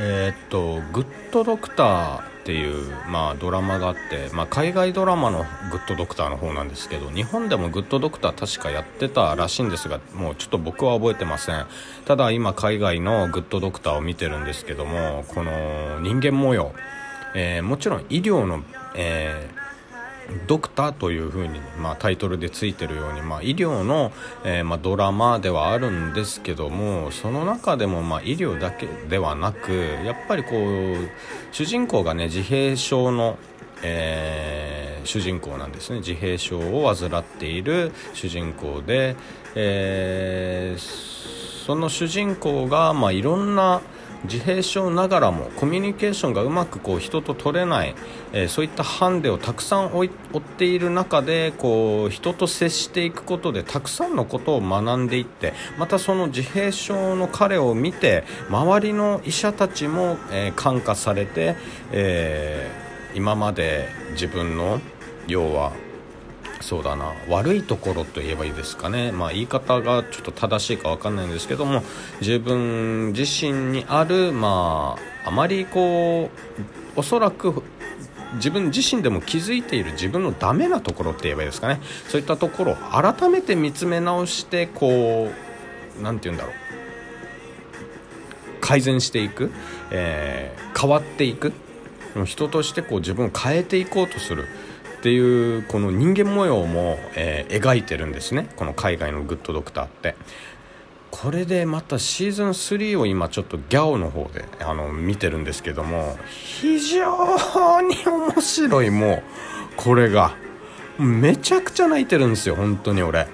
[0.00, 11.66] えーっと「グッドドクター」っていう、まあ、ドラマがあって、まあ、海外ドラマの「グッドドクター」の方なんですけど日本でも「グッドドクター」確かやってたらしいんですがもうちょっと僕は覚えてません。
[12.06, 16.72] ただ今海外の「グッドドクター」を見てるんですけどもこの人間模様、
[17.34, 18.62] えーもちろん医療の、
[18.94, 19.57] えー
[20.46, 24.12] ドクターというふうに、まあ、タイトルでついてるように、まあ、医療の、
[24.44, 29.72] えーまあ、ドラマではあるんですけどもその中でも、まあ、医療だけではなく
[30.04, 31.08] やっぱりこう
[31.52, 33.38] 主人公がね自閉症の、
[33.82, 36.00] えー主人公なんですね。
[36.00, 39.16] 自閉症を患っている主人公で、
[39.54, 41.18] えー
[41.64, 43.82] その主人公が、まあ、いろんな
[44.24, 47.94] 自閉症ながらもコミュニケーションがうまくこう人と取れない、
[48.32, 61.56] えーそういったハンデをたくさん追っている中でこう人と接していくことでたくさんのことを学んでいってまたその自閉症の彼を見て周りの医者たちも、えー感化されて、
[61.92, 64.80] えー今まで自分の
[65.26, 65.72] 要は
[66.60, 67.14] そうだな。
[67.28, 71.82] 悪いところと言えばいいですかね、まあ、言い方がちょっと正しいか分かんないんですけども
[72.20, 76.30] 自分自身にある、まあ、あまりこ
[76.96, 77.62] うおそらく
[78.34, 81.80] 自分自身でも気づいている自分のダメなところって言えばいいですかね。
[82.08, 85.30] そういったところを改めて見つめ直してこ
[85.98, 86.54] うなんて言うんだろう。
[88.60, 89.50] 改善していく、
[89.90, 91.52] えー変わっていく。
[92.24, 94.46] 人としてこう自分を変えていこうとする。
[94.98, 98.48] っていうこの人間模様も、えー描いてるんですね。
[98.56, 100.16] この海外のグッドドクターって。
[101.10, 109.22] これでまたシーズン3を今ちょっとギャオの方であの見てるんですけども非常に面白いもう
[109.76, 110.34] これが。
[110.98, 113.28] めちゃくちゃ泣いてるんですよ本当に俺。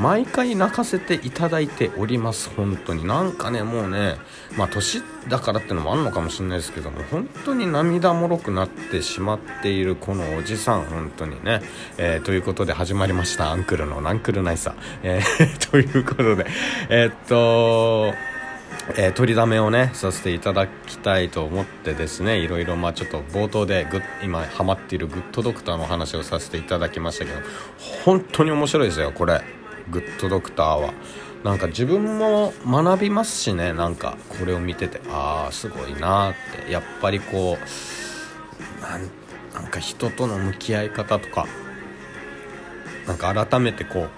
[0.00, 2.50] 毎回泣かせていただいております。
[2.56, 3.06] 本当に。
[3.06, 4.16] なんかねもうね
[4.56, 11.60] まあ年だからってのもあるのかもしれないですけども本当に涙もろくなってしまっているこのおじさん本当にね、
[11.98, 13.50] えーということで始まりました。
[13.50, 16.46] アンクルのナンクルナイサー、えー ということで。
[16.88, 18.14] えーっと
[18.96, 27.38] えー取りだめをねさせていただきたいと思ってですねいろいろまあちょっと冒頭でグッ今ハマっているグッドドクターの話をさせていただきましたけど
[28.04, 29.59] 本当に面白いですよこれ。
[29.90, 30.92] グッドドクターは。
[31.44, 33.72] なんか自分も学びますしね。
[33.72, 36.34] なんかこれを見ててああすごいなっ
[36.64, 36.70] て。
[36.70, 39.10] やっぱりこうなん
[39.54, 41.46] なんか人との向き合い方とか
[43.06, 44.08] なんか改めてこ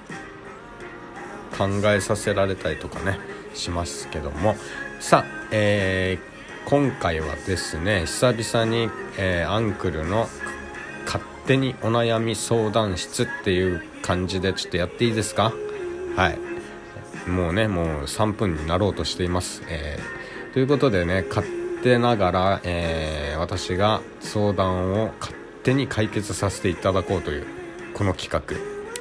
[1.55, 3.19] う考えさせられたりとかね
[3.55, 4.57] しますけども。
[5.01, 6.33] さあ、えー
[6.65, 10.29] 今回はですね久々に、えーアンクルの
[11.05, 15.53] 勝手にお悩み相談室っていう感じでちょっとやっていいですか？
[16.17, 16.39] はい。
[17.31, 21.47] もうねもう3分になろうとしています、えーということでね勝
[21.83, 27.47] 手ながら、えー私が相談を勝手に解決させていただこうという
[27.95, 28.43] この企画、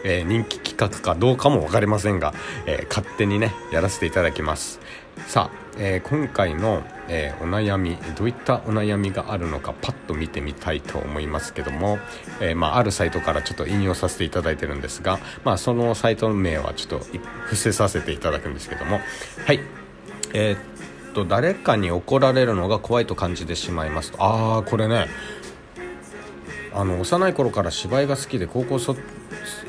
[0.03, 2.33] えー人気企画かどうかも分かりませんが、
[2.65, 4.79] え勝手にねやらせていただきます。
[5.27, 11.99] さあ、えー今回の、えーお悩みどういったお悩みがあるのかパッと見てみたいと思いますけども、
[12.39, 17.05] えーまあ、あるサイトからちょっと引用させていただいてるんですが、まあ、そのサイトの名はちょっと
[17.45, 18.99] 伏せさせていただくんですけども
[19.45, 19.59] はい。
[20.33, 24.23] えっと誰かに怒られるのが怖いと感じてしまいますと。
[24.23, 25.07] ああこれね
[26.73, 28.95] あの幼い頃から芝居が好きで高校そ、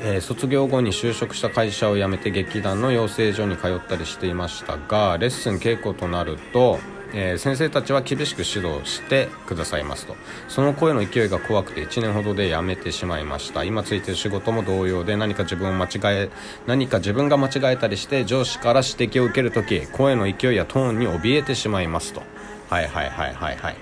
[0.01, 6.79] えー卒業後に就職した会社を辞めて劇団の養成所に通ったりしていましたがレッスン稽古となると、
[7.13, 10.15] えー先生たちは厳しく指導してくださいますと。
[10.47, 13.63] その声の勢いが怖くて1年ほどで辞めてしまいました。
[13.63, 15.89] 今ついてる仕事も同様で何か自分を間違
[16.25, 16.29] え
[16.67, 22.23] 何か自分が間違えたりして上司から指摘を受けるとき声の勢いやトーンに怯えてしまいますと。
[22.69, 23.75] はいはいはいはいはい。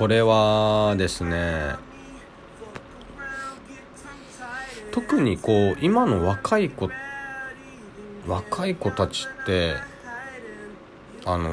[0.00, 1.74] これはですね
[4.92, 6.88] 特にこう今の若い子
[8.26, 9.74] 若い子たちって
[11.26, 11.50] あの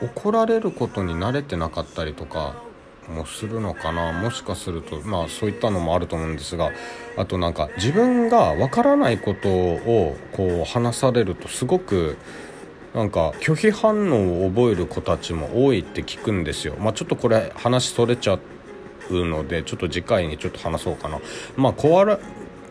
[0.00, 2.62] 怒られることに慣れてなかったりとか
[3.06, 4.12] もするのかな。
[4.12, 6.70] もしかするとまあそういったのもあると思うんですが
[7.18, 12.16] あとなんか自分がわからないことをこう話されるとすごく
[12.94, 16.74] なんか拒否反応を覚える子たちも多いって聞くんですよ。
[16.78, 18.38] まあ、ちょっとこれ話それちゃ
[19.10, 21.20] うのでちょっと次回にちょっと話そうかな。
[21.56, 22.18] まあ、怖ら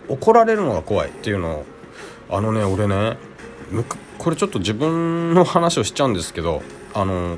[0.09, 1.65] 怒られるのが怖いっていうのを
[2.29, 3.17] あのね俺ね
[4.17, 6.61] これちょっと自分の話をしちゃうんですけど
[6.93, 7.37] あの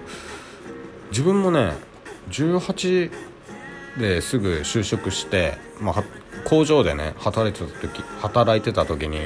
[1.11, 1.73] 自分もね
[2.29, 3.11] 18
[3.99, 6.03] ですぐ就職して、まあ、
[6.45, 9.19] 工場でね働いてた時働いてた時に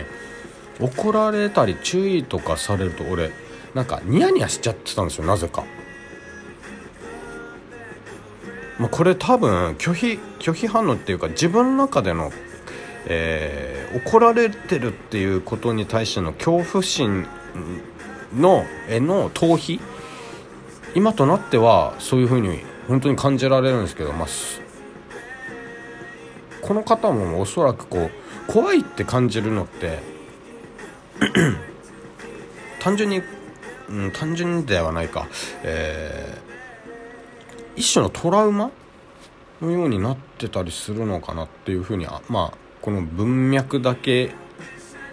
[0.79, 3.31] 怒られたり注意とかされると俺
[3.75, 5.63] なんかニヤニヤしちゃってたんですよなぜか。
[8.79, 12.31] まあ、これ多分拒否拒否反応っていうか自分の中での、
[13.05, 17.25] えー、怒られてるっていうことに対しての恐怖心
[18.35, 19.79] のへの逃避
[20.93, 24.27] 今となってはそういうふうに本当に感じられるんですけど、まあ、
[26.61, 29.99] この方もおそらくこう怖いって感じるのって
[32.79, 33.23] 単純に、
[33.89, 35.27] うん、単純ではないか、
[35.63, 38.71] えー、一種のトラウマ？
[39.61, 44.33] のようになってたりするのかなっていうふうにまあこの文脈だけ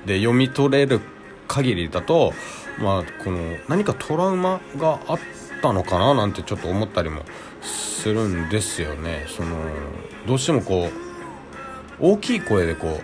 [0.05, 1.01] で読み取れる
[1.47, 2.33] 限りだと
[2.81, 3.39] まあこの
[3.69, 5.19] 何かトラウマがあっ
[5.63, 6.15] たのかな？
[6.15, 7.23] なんてちょっと思ったりも
[7.61, 9.27] するんですよね。
[9.29, 9.57] その
[10.27, 10.89] どうしてもこ
[12.01, 13.01] う大きい声でこう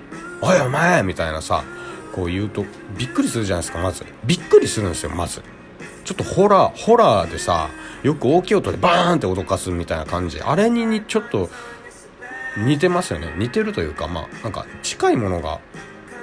[0.40, 1.64] 「おいお前!」みたいなさ
[2.14, 2.64] こう言うと
[2.96, 4.04] びっくりするじゃないですかまず。
[4.24, 5.42] びっくりするんですよまず。
[6.04, 7.68] ちょっとホラーホラーでさ
[8.02, 10.40] よく大きい音でバーンって脅かすみたいな感じ。
[10.40, 11.50] あれにちょっと
[12.56, 13.34] 似てますよね。
[13.36, 15.60] 似てるというかまあなんか近いものが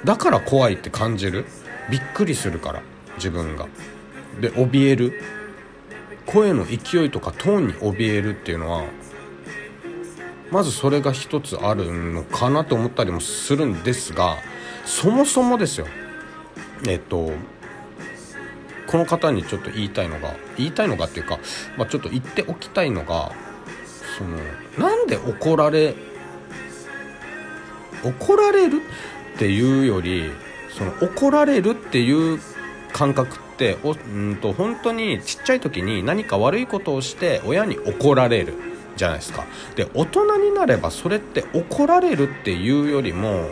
[0.04, 1.44] だから怖いって感じる。
[1.90, 2.82] びっくりするから
[3.16, 3.66] 自分が。
[4.40, 5.22] で怯える。
[6.26, 8.84] 声の勢いとかトーンに怯えるっていうのは
[10.50, 14.36] まずそれが一つあるのかなと思ったりもするんですが
[14.86, 15.86] そもそもですよ。
[16.86, 17.32] えっと
[18.86, 21.38] この方にちょっと言いたいのが言いたいのがっていうか、
[21.76, 23.32] まあ、ちょっと言っておきたいのが
[24.16, 24.38] その
[24.78, 25.94] なんで怒られ
[28.04, 28.80] 怒られる
[29.34, 30.30] っていうより
[30.70, 32.40] その怒られるっていう
[32.92, 38.54] 感覚っておんと本当にちっちゃい時に何か悪いことをして親に怒られる
[38.96, 39.44] じゃないですか。
[39.74, 43.50] で大人になればそれって怒られるっていうよりも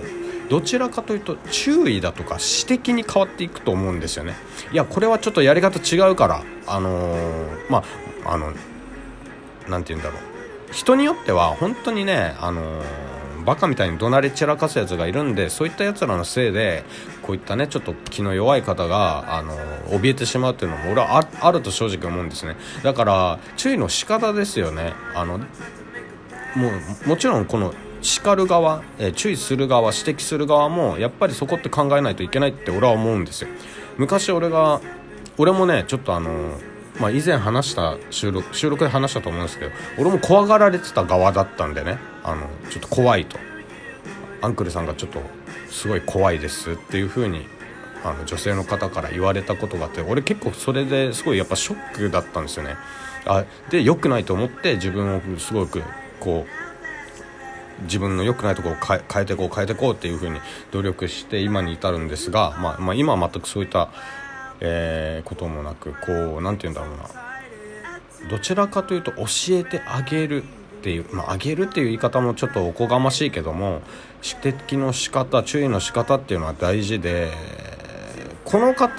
[0.48, 4.34] どちらかというと注意だとか指摘に変わっていくと思うんですよね。
[4.72, 7.84] いやこれはちょっとやり方違うからあのー、ま
[8.24, 8.52] ああの
[9.68, 10.72] 何て言うんだろう。
[10.72, 13.14] 人によっては本当にねあのー
[13.44, 16.84] バカみたいに怒鳴り散らかすやつがいるんでそういったやつらのせいで
[17.22, 19.54] こういったねちょっと気の弱い方があの
[19.88, 22.56] 怯えてしまうっていうのも俺はあると正直思うんですね。
[22.82, 24.94] だから注意の仕方ですよね。
[25.14, 25.44] あのも
[27.04, 33.48] うもちろんこの叱る側、え注意する側指摘する側もやっぱりそこって考えないといけないって俺は思うんですよ。
[33.96, 34.80] 昔俺が
[35.38, 36.58] 俺もねちょっとあの
[37.00, 43.36] まあ、以前話した収録収録で話したと思うんですけど俺も怖がられてた側だったんでねあのちょっと怖いと。
[44.42, 45.20] アンクルさんがちょっと
[45.70, 47.46] すごい怖いですっていう風に
[48.04, 52.76] あの女性の方から言われたことがあって俺結構それですごいやっぱショックだったんですよね。
[53.24, 55.82] あで良くないと思って自分をすごく
[56.20, 56.63] こう
[57.82, 60.40] 自分の良くないところを変えていこう変えていこうっていう風に
[60.70, 63.90] 努力して今に至るんですが、まあ、まあ、今は全くそういった
[64.60, 67.08] えー、こともなくこう何て言うんだろうな。
[68.30, 70.46] どちらかというと教えてあげるっ
[70.82, 73.82] ていう、まあ、あげるっていう言い方もちょっとおこがましいけども
[74.22, 77.30] 指摘の仕方注意の仕方っていうのは大事で
[78.46, 78.94] この方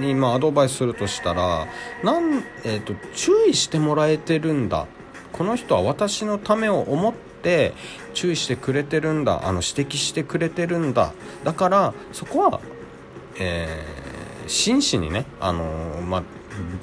[0.00, 1.68] にまアドバイスするとしたら
[2.02, 4.88] なん、えーと、注意してもらえてるんだ
[5.34, 7.74] この人は私のためを思って
[8.14, 11.12] 注意してくれてるんだあの指摘してくれてるんだ。
[11.42, 12.60] だからそこは
[13.36, 16.22] えー、真摯にね、あのー、まあ、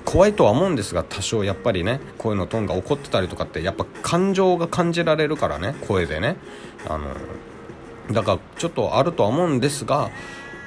[0.04, 6.36] 怖いとは思うんですが多少やっぱりね声のトーンが怒ってたりとかってやっぱ感情が感じられるからね声でね、
[6.88, 7.08] あの、
[8.14, 10.10] だからちょっとあるとは思うんですが、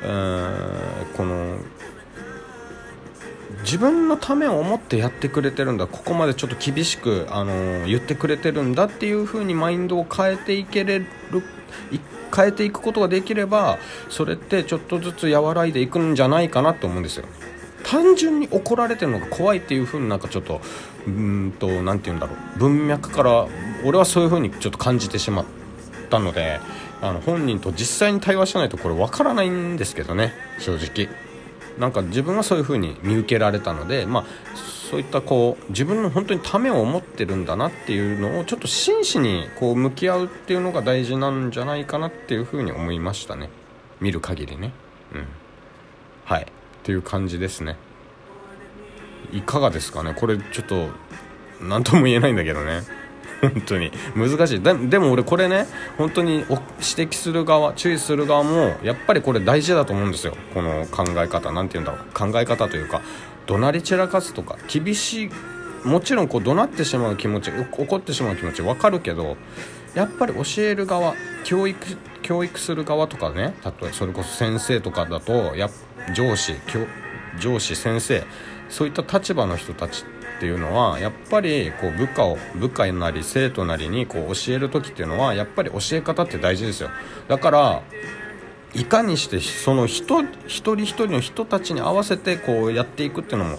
[0.02, 1.58] えー、この
[3.62, 11.06] 自分のためを思ってやってくれてるんだここまでちょっと厳しく、あの言ってくれてるんだっていう風にマインドを変えていけれる
[12.34, 17.26] 変えていくことができればそれってちょっとずつ和らいでいくんじゃないかなと思うんですよ。
[17.84, 20.60] 単純に怒られてるのが怖いっていう風になんかちょっと
[21.06, 22.58] うんと何て言うんだろう。
[22.58, 23.46] 文脈から
[23.84, 25.44] 俺はそういう風にちょっと感じてしまっ
[26.10, 26.60] たので
[27.02, 31.08] あの本人と実際に対話しないとこれ分からないんですけどね正直。
[31.78, 34.24] なんか自分はそういう風に見受けられたのでまあ
[34.90, 43.50] そういったこう自分の本当にためを思ってるんだなっていうのをちょっと真摯にこう向き合うっていうのが大事なんじゃないかなっていうふうに思いましたね。
[44.00, 44.72] 見る限りね。
[45.12, 45.26] うん。
[46.24, 46.42] はい。
[46.42, 46.46] っ
[46.82, 47.76] ていう感じですね。
[49.32, 50.14] いかがですかね。
[50.14, 50.88] これちょっと
[51.60, 52.82] 何とも言えないんだけどね。
[53.40, 53.90] 本当に。
[54.16, 54.60] 難しい。
[54.60, 55.66] でも俺これね
[55.98, 60.36] 本当に指摘する側注意する側もやっぱりこれ大事だと思うんですよ。
[60.52, 61.52] この考え方。
[61.52, 62.32] 何て言うんだろう。
[62.32, 63.00] 考え方というか
[63.46, 65.30] 怒鳴り散らかすとか厳しい
[65.84, 69.36] もちろんこう怒鳴ってしまう気持ち怒ってしまう気持ち分かるけど
[69.94, 71.14] やっぱり教える側
[71.44, 71.78] 教育
[72.22, 75.68] 教育する側とかね例えばそれこそ先生とかだとや
[76.14, 76.54] 上司
[77.38, 78.24] 上司先生
[78.70, 86.90] そういった立場の人たちっていうのはやっぱりこう部下を部下なり生徒なりにこう教える時っていうのはやっぱり教え方って大事ですよ。
[87.28, 87.82] だから
[88.74, 93.58] いかにしてその人一人一人の人たちに合わせてこうやっていくっていうのも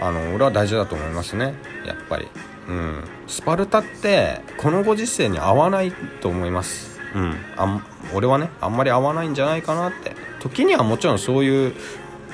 [0.00, 1.52] あの俺は大事だと思いますね。
[1.84, 2.26] やっぱり、
[2.68, 7.00] うん、スパルタってこのご時世に合わないと思います。
[7.14, 7.36] うん。
[7.58, 10.16] あ俺はねあんまり合わないんじゃないかなって。
[10.40, 11.74] 時にはもちろんそういう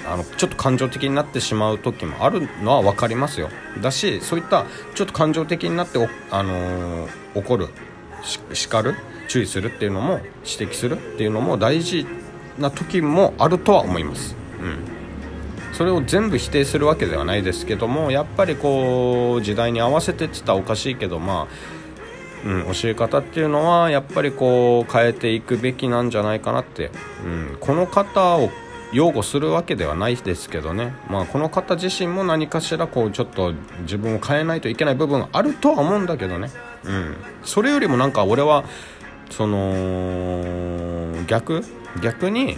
[0.06, 3.50] あのちょっと感情的になってしまう時もあるのは分かりますよ。
[3.80, 5.98] だしそういったちょっと感情的になって
[6.30, 7.68] あのー、怒る
[8.52, 8.94] 叱る
[9.28, 12.06] 注意するっていうのも指摘するっていうのも大事
[12.58, 21.80] な時もあるとは思います、うん、それを全部否定するわけではないですけどもやっぱりこう時代に合わせてって言ったらおかしいけどまあ
[22.42, 26.90] うん、教え方っていうのはやっぱりこう変えていくべきなんじゃないかなって、
[27.22, 28.50] うん、この方を
[28.92, 36.50] 擁護するわけではないですけどね、まあ、この方自身も何かしらこうちょっと自分を変えないといけない部分あるとは思うんだけどね、
[36.84, 38.64] うん、それよりもなんか俺は
[39.30, 41.62] その逆？
[42.02, 42.56] 逆に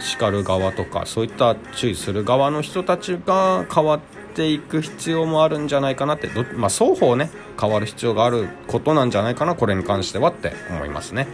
[0.00, 4.00] 叱る側とかそういった注意する側の人たちが変わっ
[4.34, 6.28] ていく必要もあるんじゃないかなって。
[6.54, 7.30] まあ、双方ね
[7.60, 11.28] 変わる必要があることなんじゃないかなこれに関してはって思いますね。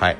[0.00, 0.16] はい。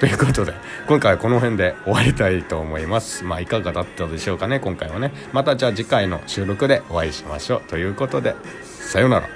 [0.00, 0.52] ということで、
[0.86, 3.24] 今回はこの辺で終わりたいと思います。
[3.24, 5.12] まあ、いかがだったでしょうかね、今回はね。
[5.32, 7.62] またじゃあ次回の収録でお会いしましょう。
[7.62, 9.35] ということで、さようなら。